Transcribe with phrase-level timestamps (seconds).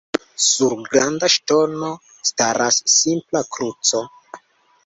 [0.45, 1.91] Sur Granda ŝtono
[2.31, 4.03] staras simpla kruco.